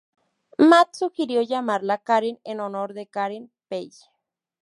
Matt 0.57 0.93
sugirió 0.95 1.43
llamarla 1.43 1.99
Karen 1.99 2.39
en 2.43 2.59
honor 2.59 2.95
de 2.95 3.05
Karen 3.05 3.51
Page. 3.69 4.07